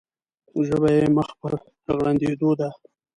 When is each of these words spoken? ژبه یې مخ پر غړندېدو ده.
ژبه 0.67 0.89
یې 0.97 1.05
مخ 1.15 1.29
پر 1.39 1.51
غړندېدو 1.97 2.51
ده. 2.59 2.69